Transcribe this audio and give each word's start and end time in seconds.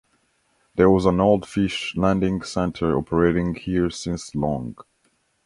There 0.73 0.89
was 0.89 1.05
an 1.05 1.19
old 1.21 1.47
Fish 1.47 1.95
landing 1.95 2.41
centre 2.41 2.97
operating 2.97 3.53
here 3.53 3.91
since 3.91 4.33
long. 4.33 4.75